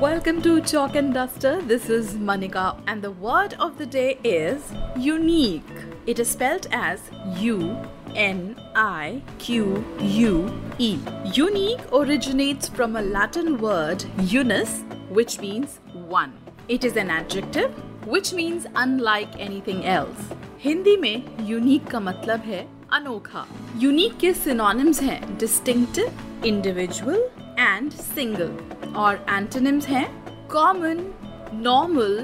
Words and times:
Welcome 0.00 0.40
to 0.42 0.60
Chalk 0.60 0.96
and 0.96 1.12
Duster. 1.12 1.60
This 1.62 1.88
is 1.90 2.14
Manika, 2.14 2.80
and 2.86 3.02
the 3.02 3.10
word 3.10 3.54
of 3.58 3.76
the 3.78 3.86
day 3.86 4.18
is 4.24 4.62
unique. 4.96 5.72
It 6.06 6.18
is 6.18 6.28
spelled 6.28 6.66
as 6.70 7.00
U 7.38 7.76
N 8.14 8.56
I 8.74 9.22
Q 9.38 9.84
U 10.00 10.60
E. 10.78 10.98
Unique 11.34 11.80
originates 11.92 12.68
from 12.68 12.96
a 12.96 13.02
Latin 13.02 13.58
word 13.58 14.04
unus, 14.18 14.82
which 15.08 15.40
means 15.40 15.78
one. 16.08 16.32
It 16.68 16.84
is 16.84 16.96
an 16.96 17.10
adjective 17.10 17.72
which 18.06 18.32
means 18.32 18.66
unlike 18.74 19.38
anything 19.38 19.84
else. 19.86 20.30
Hindi 20.64 20.96
में 20.96 21.46
unique 21.48 21.86
का 21.90 22.00
मतलब 22.00 22.40
है 22.46 22.66
अनोखा 22.92 23.46
unique 23.82 24.16
के 24.20 24.32
synonyms 24.34 25.00
हैं 25.02 25.38
distinctive 25.38 26.44
individual 26.46 27.20
and 27.58 27.92
single 27.92 28.50
और 28.95 29.25
antonyms 29.29 29.87
हैं 29.87 30.07
common 30.47 31.05
normal 31.53 32.17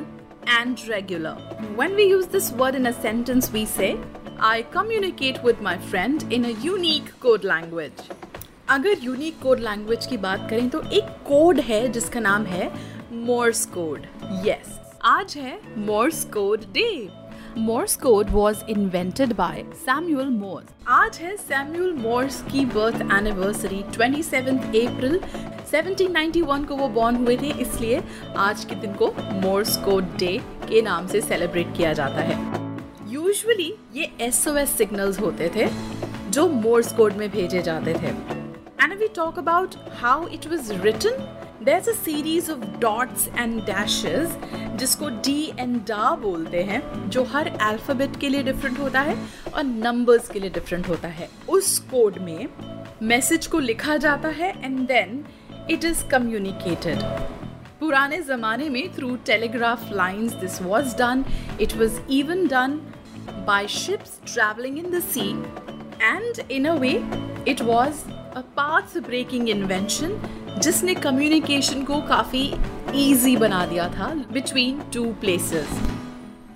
and 0.50 0.78
regular 0.90 1.76
when 1.78 1.96
we 1.96 2.04
use 2.04 2.30
this 2.30 2.52
word 2.54 2.76
in 2.76 2.86
a 2.86 3.50
we 3.54 3.66
say 3.68 3.96
I 4.42 4.62
communicate 4.74 5.44
with 5.46 5.62
my 5.62 5.78
friend 5.90 6.34
in 6.34 6.46
a 6.46 6.56
code 7.22 7.46
language 7.46 8.10
अगर 8.70 9.04
यूनिक 9.04 9.40
कोड 9.40 9.60
लैंग्वेज 9.60 10.06
की 10.06 10.18
बात 10.18 10.50
करें 10.50 10.70
तो 10.70 10.82
एक 10.92 11.10
code 11.28 11.60
है 11.60 11.88
जिसका 11.90 12.20
नाम 12.20 12.46
है 12.46 12.72
मोर्स 13.14 13.66
कोड 13.66 14.06
यस 14.46 14.80
आज 15.06 15.34
है 15.38 15.60
Morse 15.78 16.24
code 16.26 16.62
day 16.74 16.92
Morse 17.58 17.96
code 17.96 18.30
was 18.30 18.64
invented 18.70 19.34
by 19.34 19.64
Samuel 19.76 20.30
Morse 20.30 20.86
आज 20.90 21.18
है 21.18 21.36
सैम्यूअल 21.38 21.92
मोर्स 21.94 22.42
की 22.42 22.66
बर्थ 22.66 23.02
एनिवर्सरी 23.14 23.84
27 23.92 24.48
अप्रैल 24.86 25.20
1791 25.72 26.66
को 26.66 26.76
वो 26.76 26.88
बॉर्न 26.88 27.16
हुए 27.16 27.38
थे 27.38 27.52
इसलिए 27.62 28.02
आज 28.38 28.66
के 28.66 28.76
दिन 28.76 28.94
को 28.94 29.14
मोर्स 29.20 29.78
कोड 29.78 30.18
डे 30.18 30.38
के 30.70 30.82
नाम 30.82 31.08
से 31.08 31.22
सेलिब्रेट 31.22 31.68
किया 31.78 31.94
जाता 31.94 32.22
है। 32.22 32.36
यूजुअली 33.12 33.74
ये 33.94 34.12
एसओएस 34.22 34.70
सिग्नल्स 34.70 35.20
होते 35.20 35.52
थे 35.56 35.70
जो 36.30 36.48
मोर्स 36.48 36.94
कोड 36.94 37.14
में 37.14 37.30
भेजे 37.30 37.62
जाते 37.62 37.94
थे। 37.94 38.42
If 39.02 39.08
we 39.08 39.14
talk 39.18 39.38
about 39.42 39.76
how 40.02 40.18
it 40.36 40.44
was 40.50 40.68
written, 40.82 41.14
there's 41.68 41.88
a 41.88 41.96
series 42.08 42.50
of 42.54 42.66
dots 42.84 43.24
and 43.44 43.64
dashes 43.70 44.36
जिसको 44.78 45.10
D 45.10 45.32
and 45.60 45.80
DA 45.90 46.18
बोलते 46.18 46.64
हैं 46.64 47.10
जो 47.10 47.24
हर 47.24 47.48
अल्फ़ाबेट 47.48 48.20
के 48.20 48.30
लिए 48.30 48.44
डिफरेंट 48.44 48.80
होता 48.80 49.02
है 49.02 49.18
और 49.54 49.64
नंबर्स 49.64 50.30
के 50.30 50.40
लिए 50.40 50.50
डिफरेंट 50.50 50.88
होता 50.88 51.08
है। 51.08 51.30
उस 51.50 51.80
कोड 51.80 52.18
में 52.18 52.48
मैसेज 53.04 53.48
को 53.48 53.60
लिखा 53.60 53.98
जाता 53.98 54.30
है 54.30 54.66
and 54.66 54.80
then 54.80 55.26
it 55.70 55.86
is 55.86 56.04
communicated 56.10 57.04
पुराने 57.80 58.18
जमाने 58.24 58.70
में 58.70 58.92
through 58.94 59.16
telegraph 59.26 59.92
lines 59.94 60.34
this 60.42 60.62
was 60.62 60.96
done 60.98 61.24
it 61.62 61.74
was 61.78 62.00
even 62.12 62.46
done 62.48 62.80
by 63.48 63.68
ships 63.70 64.20
travelling 64.26 64.78
in 64.80 64.92
the 64.92 65.02
sea 65.04 65.30
and 66.02 66.52
in 66.52 66.66
a 66.66 66.74
way 66.76 66.92
it 67.48 67.62
was 67.62 68.04
a 68.10 68.42
path 68.58 68.98
breaking 69.00 69.50
invention 69.50 70.20
जिसने 70.60 70.94
communication 70.98 71.84
को 71.84 72.02
काफ़ी 72.08 72.46
easy 72.98 73.36
बना 73.38 73.66
दिया 73.66 73.88
था 73.90 74.14
between 74.32 74.82
two 74.94 75.06
places 75.22 75.80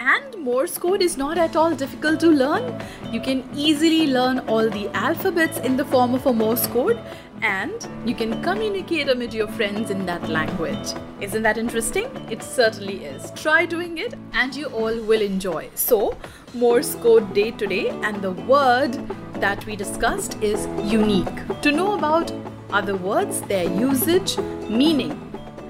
and 0.06 0.38
Morse 0.38 0.78
code 0.78 1.02
is 1.02 1.18
not 1.18 1.40
at 1.40 1.56
all 1.56 1.74
difficult 1.74 2.20
to 2.20 2.28
learn. 2.28 2.80
You 3.12 3.20
can 3.20 3.44
easily 3.56 4.06
learn 4.06 4.40
all 4.48 4.70
the 4.70 4.88
alphabets 4.90 5.58
in 5.58 5.78
the 5.78 5.86
form 5.86 6.14
of 6.14 6.28
a 6.28 6.34
Morse 6.34 6.68
code 6.68 7.00
and 7.42 7.88
you 8.06 8.14
can 8.14 8.44
communicate 8.44 9.08
with 9.18 9.34
your 9.34 9.48
friends 9.48 9.90
in 9.90 10.06
that 10.06 10.30
language. 10.30 10.94
Isn't 11.22 11.42
that 11.42 11.58
interesting? 11.58 12.06
It 12.30 12.44
certainly 12.44 13.04
is. 13.04 13.32
Try 13.32 13.66
doing 13.66 13.98
it 13.98 14.14
and 14.34 14.56
you 14.56 14.68
all 14.68 14.96
will 14.96 15.22
enjoy. 15.22 15.70
So, 15.74 16.16
Morse 16.54 16.94
code 16.96 17.34
day 17.34 17.50
today 17.50 17.90
and 17.90 18.22
the 18.22 18.32
word 18.32 18.94
that 19.42 19.66
we 19.66 19.76
discussed 19.76 20.42
is 20.42 20.68
unique. 20.84 21.62
To 21.64 21.72
know 21.72 21.96
about 21.96 22.32
other 22.70 22.96
words, 22.96 23.42
their 23.42 23.66
usage, 23.66 24.38
meaning, 24.70 25.20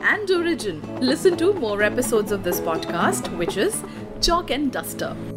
and 0.01 0.29
origin, 0.29 0.81
listen 0.99 1.35
to 1.37 1.53
more 1.53 1.81
episodes 1.81 2.31
of 2.31 2.43
this 2.43 2.59
podcast, 2.59 3.35
which 3.37 3.57
is 3.57 3.81
Chalk 4.25 4.49
and 4.49 4.71
Duster. 4.71 5.34